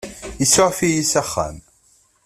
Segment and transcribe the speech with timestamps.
[0.43, 1.57] Isuɛef-iyi s axxam.